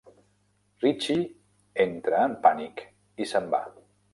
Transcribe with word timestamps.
Ritchie 0.85 1.27
entra 1.85 2.25
en 2.31 2.35
pànic 2.47 2.85
i 3.25 3.33
se'n 3.35 3.53
va. 3.57 3.65